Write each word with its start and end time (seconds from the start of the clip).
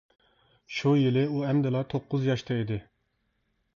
شۇ 0.77 0.93
يىلى 1.01 1.25
ئۇ 1.33 1.43
ئەمدىلا 1.49 1.83
توققۇز 1.93 2.27
ياشتا 2.31 2.59
ئىدى. 2.63 2.81